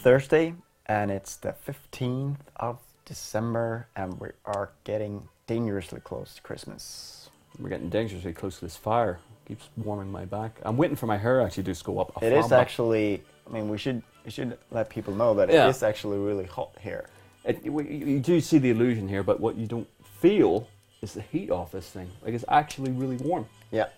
[0.00, 0.54] Thursday
[0.86, 7.28] and it's the 15th of December and we are getting dangerously close to Christmas.
[7.58, 9.18] We're getting dangerously close to this fire.
[9.46, 10.58] Keeps warming my back.
[10.62, 12.16] I'm waiting for my hair actually to just go up.
[12.22, 15.66] a It is actually, I mean, we should we should let people know that Yeah.
[15.66, 17.06] it is actually really hot here.
[17.44, 19.88] It, you, you do see the illusion here, but what you don't
[20.20, 20.66] feel
[21.02, 22.08] is the heat off this thing.
[22.22, 23.46] Like it's actually really warm.
[23.70, 23.88] Yeah.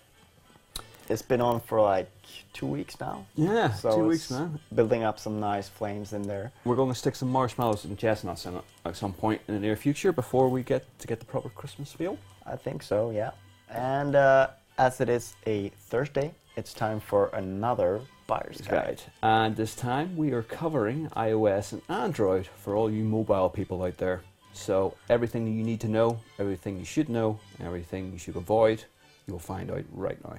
[1.09, 2.09] It's been on for like
[2.53, 3.25] two weeks now.
[3.35, 4.51] Yeah, So two weeks now.
[4.73, 6.51] Building up some nice flames in there.
[6.63, 9.59] We're going to stick some marshmallows and chestnuts in it at some point in the
[9.59, 12.17] near future before we get to get the proper Christmas feel.
[12.45, 13.31] I think so, yeah.
[13.69, 19.01] And uh, as it is a Thursday, it's time for another buyer's guide.
[19.21, 23.97] And this time we are covering iOS and Android for all you mobile people out
[23.97, 24.21] there.
[24.53, 28.83] So everything you need to know, everything you should know, everything you should avoid,
[29.27, 30.37] you'll find out right now.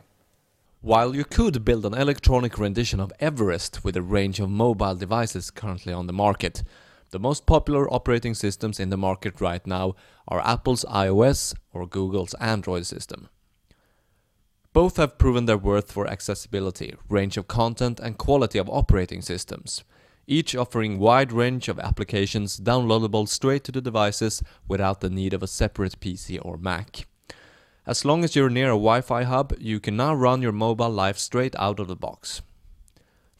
[0.84, 5.50] While you could build an electronic rendition of Everest with a range of mobile devices
[5.50, 6.62] currently on the market,
[7.08, 9.94] the most popular operating systems in the market right now
[10.28, 13.30] are Apple's iOS or Google's Android system.
[14.74, 19.84] Both have proven their worth for accessibility, range of content and quality of operating systems,
[20.26, 25.42] each offering wide range of applications downloadable straight to the devices without the need of
[25.42, 27.06] a separate PC or Mac.
[27.86, 31.18] As long as you're near a Wi-Fi hub, you can now run your mobile life
[31.18, 32.40] straight out of the box.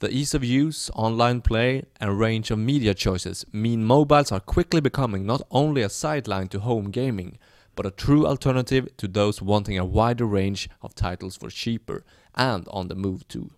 [0.00, 4.82] The ease of use, online play, and range of media choices mean mobiles are quickly
[4.82, 7.38] becoming not only a sideline to home gaming,
[7.74, 12.68] but a true alternative to those wanting a wider range of titles for cheaper and
[12.68, 13.50] on the move too.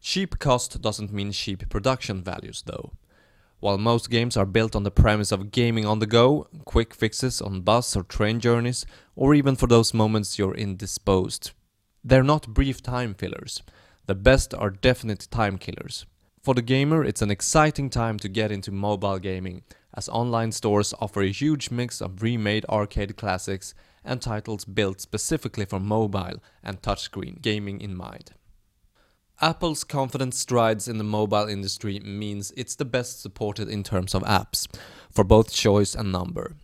[0.00, 2.92] Cheap cost doesn't mean cheap production values though.
[3.64, 7.40] While most games are built on the premise of gaming on the go, quick fixes
[7.40, 8.84] on bus or train journeys,
[9.16, 11.52] or even for those moments you're indisposed,
[12.04, 13.62] they're not brief time fillers.
[14.04, 16.04] The best are definite time killers.
[16.42, 19.62] For the gamer, it's an exciting time to get into mobile gaming,
[19.94, 23.72] as online stores offer a huge mix of remade arcade classics
[24.04, 28.32] and titles built specifically for mobile and touchscreen gaming in mind.
[29.44, 34.22] Apple's confident strides in the mobile industry means it's the best supported in terms of
[34.22, 34.66] apps,
[35.10, 36.56] for both choice and number.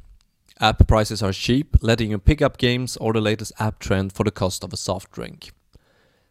[0.60, 4.24] App prices are cheap, letting you pick up games or the latest app trend for
[4.24, 5.52] the cost of a soft drink.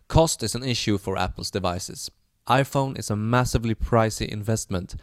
[0.08, 2.10] Cost is an issue for Apple's devices.
[2.48, 4.96] iPhone is a massively pricey investment,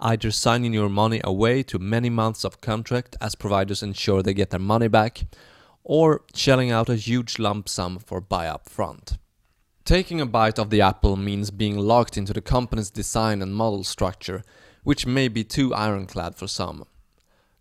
[0.00, 4.48] either signing your money away to many months of contract as providers ensure they get
[4.48, 5.26] their money back,
[5.82, 9.18] or shelling out a huge lump sum for buy up front.
[9.84, 13.84] Taking a bite of the apple means being locked into the company's design and model
[13.84, 14.42] structure,
[14.82, 16.86] which may be too ironclad for some.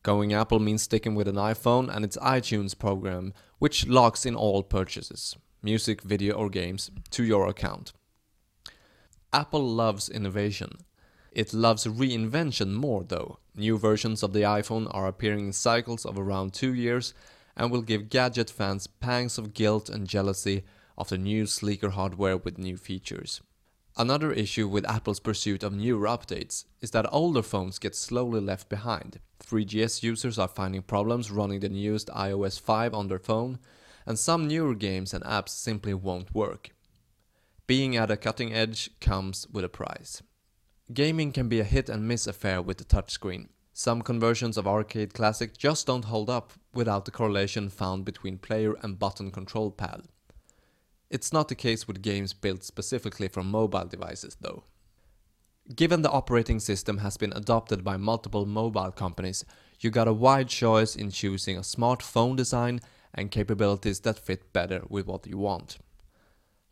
[0.03, 4.63] Going Apple means sticking with an iPhone and its iTunes program, which locks in all
[4.63, 7.91] purchases, music, video, or games, to your account.
[9.33, 10.78] Apple loves innovation.
[11.33, 13.39] It loves reinvention more though.
[13.53, 17.13] New versions of the iPhone are appearing in cycles of around two years
[17.57, 20.63] and will give gadget fans pangs of guilt and jealousy
[20.97, 23.41] of the new sleeker hardware with new features.
[23.95, 28.67] Another issue with Apple's pursuit of newer updates is that older phones get slowly left
[28.67, 29.19] behind.
[29.43, 33.59] 3GS users are finding problems running the newest iOS 5 on their phone,
[34.07, 36.71] and some newer games and apps simply won't work.
[37.67, 40.23] Being at a cutting edge comes with a price.
[40.91, 43.47] Gaming can be a hit and miss affair with the touchscreen.
[43.73, 48.73] Some conversions of arcade classic just don't hold up without the correlation found between player
[48.81, 50.07] and button control pad.
[51.13, 54.63] It's not the case with games built specifically for mobile devices though.
[55.75, 59.46] Given the operating system has been adopted by multiple mobile companies,
[59.79, 62.79] you got a wide choice in choosing a smartphone design
[63.13, 65.78] and capabilities that fit better with what you want.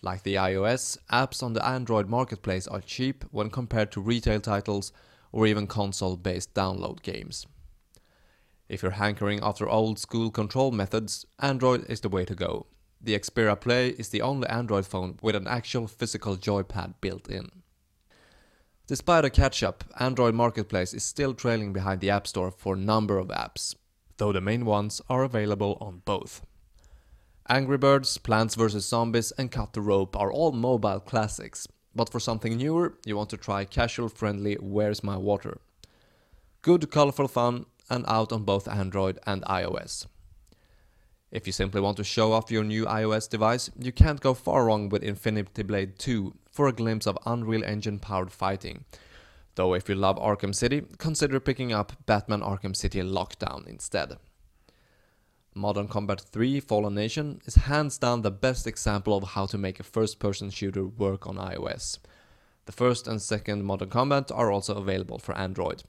[0.02, 4.92] Like the iOS, apps on the Android marketplace are cheap when compared to retail titles
[5.32, 7.46] or even console based download games.
[8.68, 12.66] If you're hankering after old school control methods, Android is the way to go.
[13.04, 17.50] The Xperia Play is the only Android phone with an actual physical joypad built in.
[18.86, 22.80] Despite a catch up, Android Marketplace is still trailing behind the App Store for a
[22.80, 23.74] number of apps,
[24.18, 26.46] though the main ones are available on both.
[27.50, 28.86] Angry Birds, Plants vs.
[28.86, 33.32] Zombies, and Cut the Rope are all mobile classics, but for something newer, you want
[33.32, 35.58] to try casual friendly Where's My Water.
[36.62, 40.06] Good, colorful fun, and out on both Android and iOS.
[41.32, 44.66] If you simply want to show off your new iOS device, you can't go far
[44.66, 48.84] wrong with Infinity Blade 2 for a glimpse of Unreal Engine powered fighting.
[49.56, 54.18] Though if you love Arkham City, consider picking up Batman Arkham City Lockdown instead.
[55.56, 59.80] Modern Combat 3 Fallen Nation is hands down the best example of how to make
[59.80, 61.98] a first person shooter work on iOS.
[62.66, 65.84] The first and second Modern Combat are also available for Android.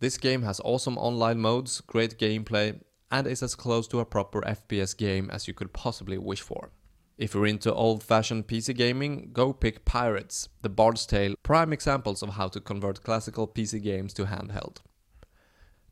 [0.00, 2.80] This game has awesome online modes, great gameplay,
[3.14, 6.70] and is as close to a proper FPS game as you could possibly wish for.
[7.16, 12.24] If you're into old fashioned PC gaming, go pick Pirates, The Bard's Tale, prime examples
[12.24, 14.78] of how to convert classical PC games to handheld.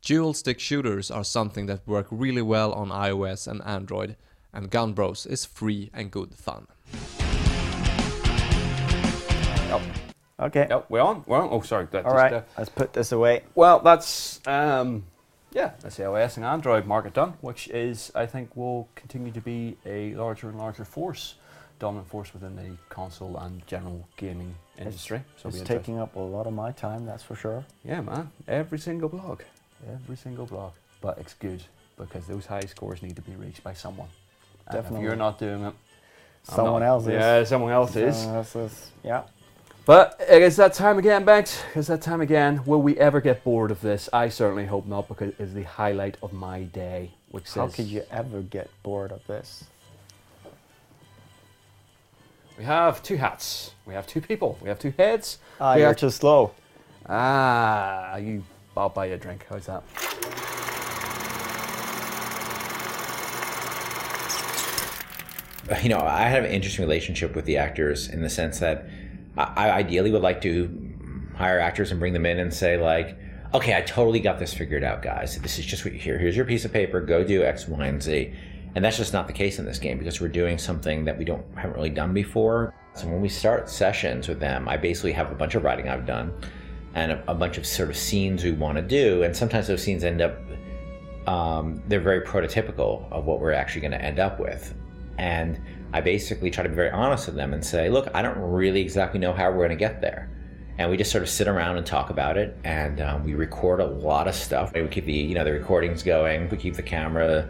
[0.01, 4.17] Dual stick shooters are something that work really well on iOS and Android,
[4.51, 6.67] and Gun Bros is free and good fun.
[9.69, 9.81] Yep.
[10.41, 10.67] Okay.
[10.69, 11.23] Yep, we're on.
[11.25, 11.47] We're on.
[11.51, 11.87] Oh, sorry.
[11.91, 12.33] That All just, right.
[12.33, 13.43] uh, Let's put this away.
[13.55, 15.05] well, that's um,
[15.53, 19.41] yeah, that's the iOS and Android market done, which is I think will continue to
[19.41, 21.35] be a larger and larger force,
[21.79, 25.21] dominant force within the console and general gaming industry.
[25.37, 25.79] So it's be interesting.
[25.79, 27.63] taking up a lot of my time, that's for sure.
[27.83, 28.31] Yeah, man.
[28.47, 29.41] Every single blog,
[29.91, 31.63] every single blog, but it's good
[31.97, 34.09] because those high scores need to be reached by someone.
[34.67, 34.99] And Definitely.
[34.99, 35.73] if you're not doing it,
[36.43, 37.13] Someone else is.
[37.13, 38.17] Yeah, someone else is.
[38.17, 38.91] Someone else is.
[39.03, 39.23] Yeah.
[39.85, 41.61] But it is that time again, Banks.
[41.75, 42.63] It's that time again.
[42.65, 44.07] Will we ever get bored of this?
[44.13, 47.11] I certainly hope not, because it is the highlight of my day.
[47.29, 49.65] Which How says could you ever get bored of this?
[52.57, 55.39] we have two hats, we have two people, we have two heads.
[55.59, 56.51] Ah, we you're have- too slow.
[57.09, 58.43] Ah, you.
[58.77, 59.45] I'll buy you a drink.
[59.49, 59.83] How's that?
[65.81, 68.85] you know, I have an interesting relationship with the actors in the sense that
[69.37, 70.93] I, ideally would like to
[71.35, 73.17] hire actors and bring them in and say like,
[73.53, 75.37] okay, I totally got this figured out, guys.
[75.39, 76.17] This is just what you hear.
[76.17, 77.01] Here's your piece of paper.
[77.01, 78.33] Go do X, Y, and Z.
[78.75, 81.25] And that's just not the case in this game because we're doing something that we
[81.25, 82.73] don't haven't really done before.
[82.95, 86.05] So when we start sessions with them, I basically have a bunch of writing I've
[86.05, 86.33] done
[86.95, 89.23] and a, a bunch of sort of scenes we want to do.
[89.23, 90.37] And sometimes those scenes end up
[91.27, 94.73] um, they're very prototypical of what we're actually going to end up with.
[95.17, 95.61] And
[95.93, 98.81] I basically try to be very honest with them and say, look, I don't really
[98.81, 100.29] exactly know how we're going to get there.
[100.79, 102.57] And we just sort of sit around and talk about it.
[102.63, 104.73] And um, we record a lot of stuff.
[104.73, 106.49] We keep the, you know, the recordings going.
[106.49, 107.49] We keep the camera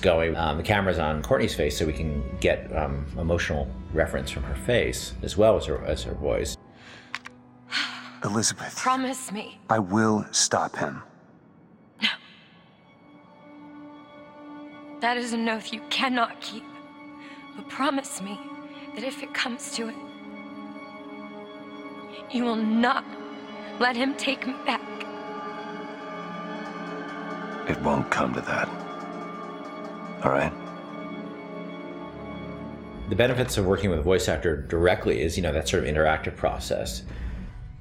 [0.00, 0.36] going.
[0.36, 4.56] Um, the camera's on Courtney's face so we can get um, emotional reference from her
[4.56, 6.56] face as well as her, as her voice.
[8.24, 9.60] Elizabeth, Promise me.
[9.68, 11.02] I will stop him.
[12.02, 12.08] No.
[15.00, 16.64] That is an oath you cannot keep.
[17.56, 18.38] But promise me
[18.94, 19.94] that if it comes to it,
[22.30, 23.04] you will not
[23.78, 24.82] let him take me back.
[27.68, 28.68] It won't come to that.
[30.24, 30.52] All right?
[33.08, 35.88] the benefits of working with a voice actor directly is, you know, that sort of
[35.88, 37.02] interactive process.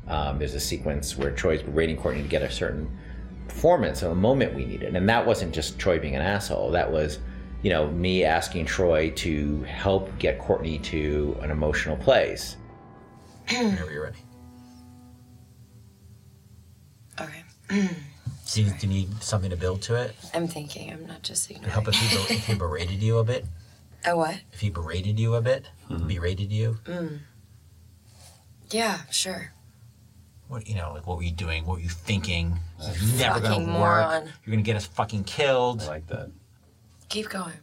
[0.07, 2.89] Um, there's a sequence where Troy's rating Courtney to get a certain
[3.47, 6.71] performance, of a moment we needed, and that wasn't just Troy being an asshole.
[6.71, 7.19] That was,
[7.63, 12.57] you know, me asking Troy to help get Courtney to an emotional place.
[13.49, 14.19] Whenever you're ready.
[17.19, 17.43] Okay.
[18.51, 20.13] Do you, do you need something to build to it?
[20.33, 20.91] I'm thinking.
[20.91, 23.45] I'm not just Would it help if he, ber- if he berated you a bit?
[24.05, 24.35] A what?
[24.51, 25.65] If he berated you a bit?
[25.89, 26.07] Mm-hmm.
[26.07, 26.77] Berated you?
[26.83, 27.19] Mm.
[28.69, 29.53] Yeah, sure.
[30.49, 31.65] What you know, like what were you doing?
[31.65, 32.59] What were you thinking?
[32.79, 33.79] This is never gonna fucking work.
[33.79, 34.23] moron.
[34.45, 35.81] You're gonna get us fucking killed.
[35.83, 36.29] I like that.
[37.13, 37.53] Keep going.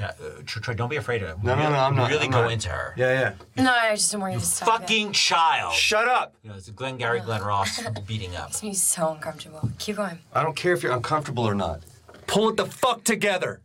[0.00, 1.44] Yeah, uh, Troy, Troy, don't be afraid of it.
[1.44, 2.50] No, no, really, no, I'm not, Really I'm go not.
[2.50, 2.94] into her.
[2.96, 3.62] Yeah, yeah.
[3.62, 4.80] No, I just don't want you You to stop.
[4.80, 5.72] fucking child.
[5.72, 6.34] Shut up!
[6.42, 8.48] You know, it's Glengarry Glen Ross beating up.
[8.48, 9.70] Makes me so uncomfortable.
[9.78, 10.18] Keep going.
[10.32, 11.82] I don't care if you're uncomfortable or not.
[12.26, 13.60] Pull it the fuck together!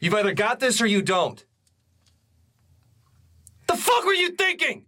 [0.00, 1.44] You've either got this or you don't.
[3.68, 4.86] The fuck were you thinking?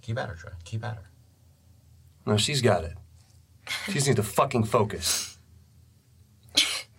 [0.00, 0.52] Keep at her, Troy.
[0.64, 1.10] Keep at her.
[2.24, 2.94] No, she's got it.
[3.88, 5.38] She just needs to fucking focus.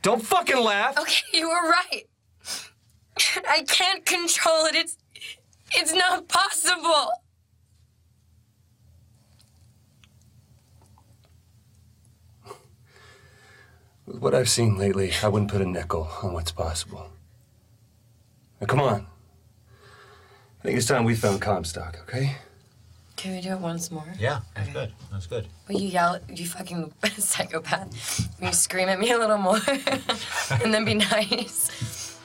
[0.01, 0.97] Don't fucking laugh!
[0.97, 2.03] Okay, you were right.
[3.47, 4.75] I can't control it.
[4.75, 4.97] It's
[5.75, 7.11] it's not possible.
[14.07, 17.11] With what I've seen lately, I wouldn't put a nickel on what's possible.
[18.59, 19.05] Now, come on.
[20.59, 22.35] I think it's time we found Comstock, okay?
[23.19, 24.05] Can we do it once more?
[24.17, 24.93] Yeah, that's good.
[25.11, 25.47] That's good.
[25.67, 26.19] Will you yell?
[26.29, 28.39] You fucking psychopath.
[28.39, 29.59] Will you scream at me a little more,
[30.63, 32.17] and then be nice?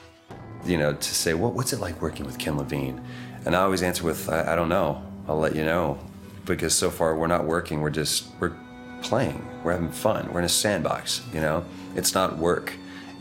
[0.64, 3.04] you know, to say, what, what's it like working with Ken Levine?
[3.44, 5.02] And I always answer with, I, I don't know.
[5.26, 5.98] I'll let you know.
[6.44, 8.56] Because so far we're not working, we're just, we're
[9.02, 9.44] playing.
[9.64, 10.32] We're having fun.
[10.32, 11.64] We're in a sandbox, you know?
[11.96, 12.72] It's not work.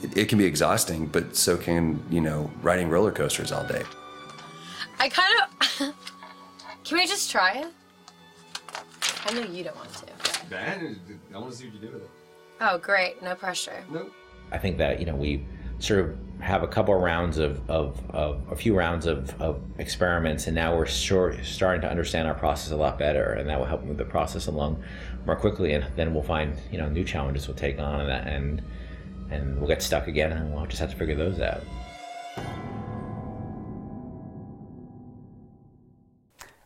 [0.03, 3.83] It, it can be exhausting, but so can, you know, riding roller coasters all day.
[4.99, 5.95] I kind of.
[6.83, 7.67] Can we just try it?
[9.25, 10.05] I know you don't want to.
[10.49, 10.99] Ben,
[11.33, 12.09] I want to see what you do with it.
[12.59, 13.21] Oh, great.
[13.21, 13.83] No pressure.
[14.51, 15.45] I think that you know we
[15.79, 19.61] sort of have a couple of rounds of, of, of a few rounds of, of
[19.79, 23.57] experiments, and now we're sure, starting to understand our process a lot better, and that
[23.57, 24.81] will help move the process along
[25.25, 25.73] more quickly.
[25.73, 28.61] And then we'll find you know new challenges we'll take on, and that, and
[29.31, 31.63] and we'll get stuck again, and we'll just have to figure those out.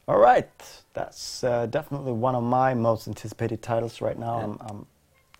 [0.07, 0.49] All right,
[0.93, 4.39] that's uh, definitely one of my most anticipated titles right now.
[4.39, 4.85] I'm, I'm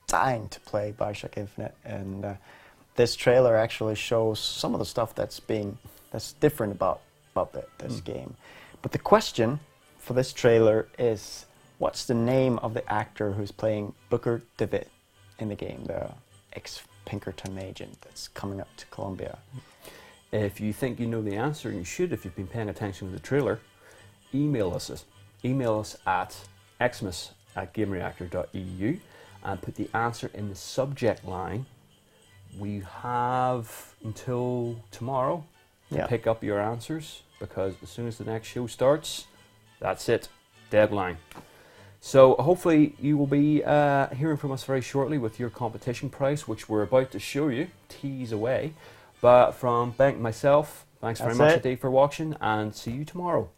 [0.08, 2.34] dying to play Bioshock Infinite, and uh,
[2.98, 5.78] this trailer actually shows some of the stuff that's being
[6.12, 7.00] that's different about
[7.34, 8.36] about the, this game.
[8.82, 9.62] But the question
[10.00, 11.46] for this trailer is,
[11.78, 14.90] what's the name of the actor who's playing Booker DeWitt
[15.40, 16.12] in the game, the
[16.54, 19.38] ex-Pinkerton agent that's coming up to Columbia?
[20.34, 23.08] If you think you know the answer, and you should if you've been paying attention
[23.08, 23.62] to the trailer,
[24.34, 25.06] email us.
[25.44, 26.36] Email us at
[26.80, 28.98] xmas at gamereactor.eu
[29.44, 31.66] and put the answer in the subject line.
[32.58, 35.44] We have until tomorrow
[35.90, 36.08] to Yeah.
[36.08, 39.26] pick up your answers because as soon as the next show starts,
[39.80, 40.28] that's it,
[40.70, 41.18] deadline.
[42.00, 46.48] So hopefully you will be uh, hearing from us very shortly with your competition price,
[46.48, 48.74] which we're about to show you, tease away.
[49.22, 51.56] But from Bank myself, thanks very much it.
[51.66, 53.50] indeed for watching, and see you tomorrow.